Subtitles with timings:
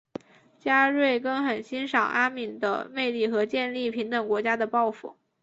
[0.59, 5.15] 加瑞根很欣赏阿敏的魅力和建立平等国家的抱负。